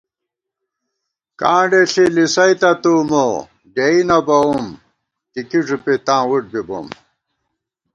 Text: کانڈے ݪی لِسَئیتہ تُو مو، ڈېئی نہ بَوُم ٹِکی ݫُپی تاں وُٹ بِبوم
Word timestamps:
کانڈے 1.39 1.81
ݪی 1.91 2.05
لِسَئیتہ 2.15 2.71
تُو 2.81 2.93
مو، 3.09 3.27
ڈېئی 3.75 3.99
نہ 4.09 4.17
بَوُم 4.27 4.65
ٹِکی 5.31 5.59
ݫُپی 5.67 5.95
تاں 6.05 6.23
وُٹ 6.29 6.43
بِبوم 6.51 6.87